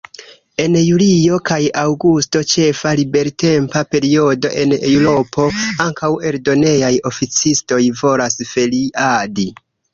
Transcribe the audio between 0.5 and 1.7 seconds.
En julio kaj